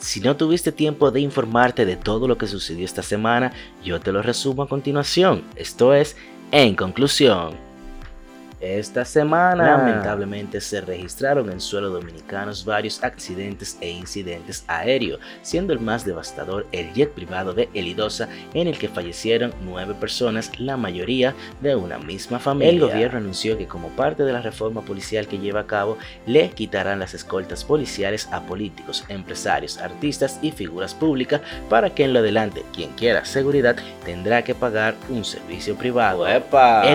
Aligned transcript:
Si 0.00 0.20
no 0.20 0.34
tuviste 0.36 0.72
tiempo 0.72 1.10
de 1.10 1.20
informarte 1.20 1.84
de 1.84 1.96
todo 1.96 2.26
lo 2.26 2.38
que 2.38 2.46
sucedió 2.46 2.86
esta 2.86 3.02
semana, 3.02 3.52
yo 3.84 4.00
te 4.00 4.12
lo 4.12 4.22
resumo 4.22 4.62
a 4.62 4.68
continuación. 4.68 5.44
Esto 5.56 5.92
es, 5.94 6.16
en 6.52 6.74
conclusión. 6.74 7.69
Esta 8.60 9.06
semana, 9.06 9.78
lamentablemente, 9.78 10.60
se 10.60 10.82
registraron 10.82 11.50
en 11.50 11.62
suelo 11.62 11.88
dominicanos 11.88 12.62
varios 12.62 13.02
accidentes 13.02 13.78
e 13.80 13.88
incidentes 13.88 14.64
aéreos, 14.66 15.18
siendo 15.40 15.72
el 15.72 15.80
más 15.80 16.04
devastador 16.04 16.66
el 16.70 16.92
jet 16.92 17.10
privado 17.10 17.54
de 17.54 17.70
Elidosa, 17.72 18.28
en 18.52 18.68
el 18.68 18.76
que 18.76 18.88
fallecieron 18.88 19.54
nueve 19.64 19.94
personas, 19.98 20.52
la 20.60 20.76
mayoría 20.76 21.34
de 21.62 21.74
una 21.74 21.98
misma 21.98 22.38
familia. 22.38 22.70
El 22.70 22.80
gobierno 22.80 23.16
anunció 23.18 23.56
que 23.56 23.66
como 23.66 23.88
parte 23.88 24.24
de 24.24 24.32
la 24.34 24.42
reforma 24.42 24.82
policial 24.82 25.26
que 25.26 25.38
lleva 25.38 25.60
a 25.60 25.66
cabo, 25.66 25.96
le 26.26 26.50
quitarán 26.50 26.98
las 26.98 27.14
escoltas 27.14 27.64
policiales 27.64 28.28
a 28.30 28.42
políticos, 28.42 29.06
empresarios, 29.08 29.78
artistas 29.78 30.38
y 30.42 30.50
figuras 30.50 30.92
públicas 30.92 31.40
para 31.70 31.94
que 31.94 32.04
en 32.04 32.12
lo 32.12 32.18
adelante 32.18 32.62
quien 32.74 32.90
quiera 32.90 33.24
seguridad 33.24 33.76
tendrá 34.04 34.42
que 34.44 34.54
pagar 34.54 34.96
un 35.08 35.24
servicio 35.24 35.76
privado. 35.76 36.26
El 36.26 36.42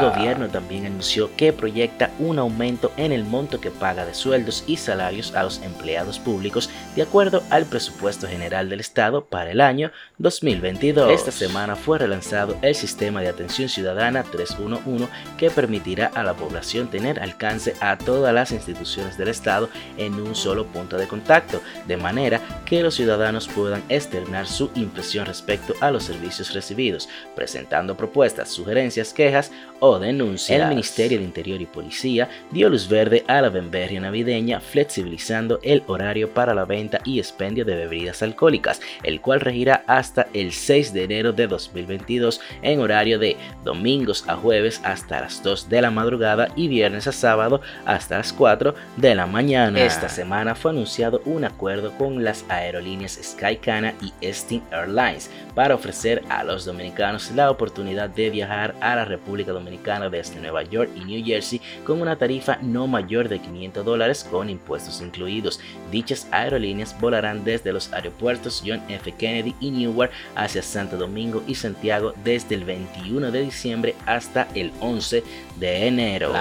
gobierno 0.00 0.46
también 0.48 0.86
anunció 0.86 1.34
que 1.36 1.47
proyecta 1.52 2.10
un 2.18 2.38
aumento 2.38 2.92
en 2.96 3.12
el 3.12 3.24
monto 3.24 3.60
que 3.60 3.70
paga 3.70 4.04
de 4.04 4.14
sueldos 4.14 4.64
y 4.66 4.76
salarios 4.76 5.34
a 5.34 5.42
los 5.42 5.62
empleados 5.62 6.18
públicos 6.18 6.70
de 6.98 7.04
acuerdo 7.04 7.44
al 7.50 7.64
presupuesto 7.64 8.26
general 8.26 8.68
del 8.68 8.80
Estado 8.80 9.24
para 9.24 9.52
el 9.52 9.60
año 9.60 9.92
2022. 10.18 11.12
Esta 11.12 11.30
semana 11.30 11.76
fue 11.76 11.96
relanzado 11.96 12.56
el 12.60 12.74
sistema 12.74 13.20
de 13.20 13.28
atención 13.28 13.68
ciudadana 13.68 14.24
311 14.24 15.06
que 15.38 15.48
permitirá 15.48 16.10
a 16.12 16.24
la 16.24 16.34
población 16.34 16.88
tener 16.88 17.20
alcance 17.20 17.76
a 17.80 17.98
todas 17.98 18.34
las 18.34 18.50
instituciones 18.50 19.16
del 19.16 19.28
Estado 19.28 19.68
en 19.96 20.14
un 20.14 20.34
solo 20.34 20.66
punto 20.66 20.96
de 20.96 21.06
contacto, 21.06 21.62
de 21.86 21.96
manera 21.96 22.40
que 22.64 22.82
los 22.82 22.96
ciudadanos 22.96 23.46
puedan 23.46 23.84
externar 23.88 24.48
su 24.48 24.72
impresión 24.74 25.26
respecto 25.26 25.74
a 25.80 25.92
los 25.92 26.02
servicios 26.02 26.52
recibidos, 26.52 27.08
presentando 27.36 27.96
propuestas, 27.96 28.48
sugerencias, 28.48 29.12
quejas 29.12 29.52
o 29.78 30.00
denuncias. 30.00 30.60
El 30.60 30.66
Ministerio 30.66 31.18
de 31.18 31.24
Interior 31.24 31.60
y 31.60 31.66
Policía 31.66 32.28
dio 32.50 32.68
luz 32.68 32.88
verde 32.88 33.22
a 33.28 33.40
la 33.40 33.50
bemberria 33.50 34.00
navideña, 34.00 34.60
flexibilizando 34.60 35.60
el 35.62 35.84
horario 35.86 36.30
para 36.30 36.54
la 36.54 36.64
venta 36.64 36.87
y 37.04 37.18
expendio 37.18 37.64
de 37.64 37.76
bebidas 37.76 38.22
alcohólicas, 38.22 38.80
el 39.02 39.20
cual 39.20 39.40
regirá 39.40 39.84
hasta 39.86 40.28
el 40.32 40.52
6 40.52 40.92
de 40.92 41.04
enero 41.04 41.32
de 41.32 41.46
2022 41.46 42.40
en 42.62 42.80
horario 42.80 43.18
de 43.18 43.36
domingos 43.64 44.24
a 44.28 44.36
jueves 44.36 44.80
hasta 44.84 45.20
las 45.20 45.42
2 45.42 45.68
de 45.68 45.82
la 45.82 45.90
madrugada 45.90 46.48
y 46.56 46.68
viernes 46.68 47.06
a 47.06 47.12
sábado 47.12 47.60
hasta 47.84 48.18
las 48.18 48.32
4 48.32 48.74
de 48.96 49.14
la 49.14 49.26
mañana. 49.26 49.80
Esta 49.82 50.08
semana 50.08 50.54
fue 50.54 50.70
anunciado 50.70 51.20
un 51.24 51.44
acuerdo 51.44 51.92
con 51.98 52.24
las 52.24 52.44
aerolíneas 52.48 53.18
Skycana 53.22 53.94
y 54.00 54.12
Estin 54.20 54.62
Airlines 54.70 55.30
para 55.54 55.74
ofrecer 55.74 56.22
a 56.28 56.44
los 56.44 56.64
dominicanos 56.64 57.30
la 57.32 57.50
oportunidad 57.50 58.08
de 58.10 58.30
viajar 58.30 58.74
a 58.80 58.94
la 58.94 59.04
República 59.04 59.52
Dominicana 59.52 60.08
desde 60.08 60.40
Nueva 60.40 60.62
York 60.62 60.90
y 60.94 61.04
New 61.04 61.24
Jersey 61.24 61.60
con 61.84 62.00
una 62.00 62.16
tarifa 62.16 62.58
no 62.62 62.86
mayor 62.86 63.28
de 63.28 63.40
500 63.40 63.84
dólares 63.84 64.26
con 64.30 64.48
impuestos 64.48 65.00
incluidos. 65.00 65.60
Dichas 65.90 66.28
aerolíneas 66.30 66.77
volarán 67.00 67.44
desde 67.44 67.72
los 67.72 67.92
aeropuertos 67.92 68.62
John 68.64 68.82
F. 68.88 69.12
Kennedy 69.12 69.54
y 69.60 69.70
Newark 69.70 70.10
hacia 70.34 70.62
Santo 70.62 70.96
Domingo 70.96 71.42
y 71.46 71.54
Santiago 71.54 72.14
desde 72.24 72.54
el 72.54 72.64
21 72.64 73.30
de 73.30 73.42
diciembre 73.42 73.94
hasta 74.06 74.48
el 74.54 74.72
11 74.80 75.22
de 75.58 75.86
enero. 75.86 76.32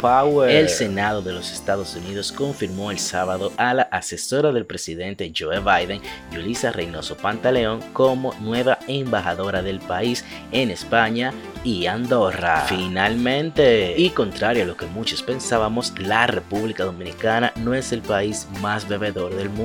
Power. 0.00 0.50
El 0.50 0.68
Senado 0.68 1.22
de 1.22 1.32
los 1.32 1.52
Estados 1.52 1.94
Unidos 1.96 2.32
confirmó 2.32 2.90
el 2.90 2.98
sábado 2.98 3.52
a 3.56 3.74
la 3.74 3.82
asesora 3.82 4.52
del 4.52 4.66
presidente 4.66 5.32
Joe 5.36 5.60
Biden, 5.60 6.00
Yulisa 6.32 6.72
Reynoso 6.72 7.16
Pantaleón, 7.16 7.80
como 7.92 8.34
nueva 8.40 8.78
embajadora 8.86 9.62
del 9.62 9.80
país 9.80 10.24
en 10.52 10.70
España 10.70 11.32
y 11.64 11.86
Andorra. 11.86 12.66
Finalmente, 12.68 13.94
y 13.96 14.10
contrario 14.10 14.64
a 14.64 14.66
lo 14.66 14.76
que 14.76 14.86
muchos 14.86 15.22
pensábamos, 15.22 15.98
la 15.98 16.26
República 16.26 16.84
Dominicana 16.84 17.52
no 17.56 17.74
es 17.74 17.92
el 17.92 18.02
país 18.02 18.46
más 18.60 18.88
bebedor 18.88 19.34
del 19.34 19.48
mundo, 19.48 19.63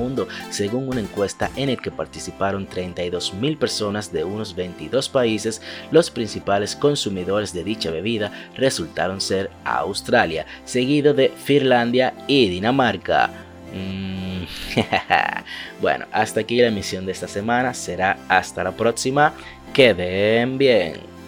según 0.50 0.88
una 0.88 1.00
encuesta 1.00 1.50
en 1.56 1.68
el 1.68 1.80
que 1.80 1.90
participaron 1.90 2.66
32 2.66 3.34
mil 3.34 3.56
personas 3.56 4.12
de 4.12 4.24
unos 4.24 4.54
22 4.54 5.08
países, 5.08 5.60
los 5.90 6.10
principales 6.10 6.76
consumidores 6.76 7.52
de 7.52 7.64
dicha 7.64 7.90
bebida 7.90 8.32
resultaron 8.56 9.20
ser 9.20 9.50
Australia, 9.64 10.46
seguido 10.64 11.14
de 11.14 11.28
Finlandia 11.28 12.14
y 12.26 12.48
Dinamarca. 12.48 13.30
Mm, 13.74 14.44
bueno, 15.80 16.06
hasta 16.12 16.40
aquí 16.40 16.60
la 16.60 16.68
emisión 16.68 17.06
de 17.06 17.12
esta 17.12 17.28
semana. 17.28 17.74
Será 17.74 18.18
hasta 18.28 18.64
la 18.64 18.72
próxima. 18.72 19.32
Queden 19.72 20.58
bien. 20.58 21.19